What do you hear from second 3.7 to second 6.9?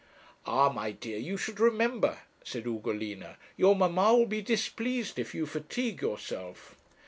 mamma will be displeased if you fatigue yourself.'